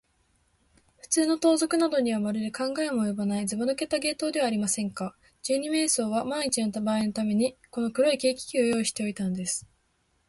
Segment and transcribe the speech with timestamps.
[0.97, 5.15] ふつうの盗賊などには、まるで考えもおよばない、ずばぬけた芸当ではありませんか。
[5.43, 9.67] 二十面相はまんいちのばあいのために、この黒い軽気球を用意しておいたのです。